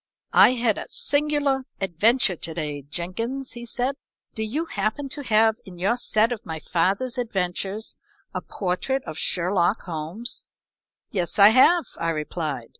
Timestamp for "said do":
3.67-4.41